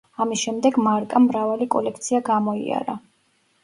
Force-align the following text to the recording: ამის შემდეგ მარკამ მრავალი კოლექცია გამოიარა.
ამის 0.23 0.39
შემდეგ 0.45 0.79
მარკამ 0.87 1.27
მრავალი 1.29 1.71
კოლექცია 1.79 2.25
გამოიარა. 2.35 3.03